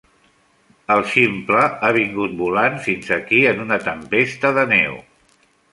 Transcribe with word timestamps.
El 0.95 1.03
ximple 1.11 1.61
ha 1.67 1.91
vingut 1.99 2.35
volant 2.41 2.81
fins 2.89 3.15
aquí 3.19 3.45
en 3.53 3.65
una 3.69 3.81
tempesta 3.91 4.57
de 4.59 4.71
neu. 4.77 5.03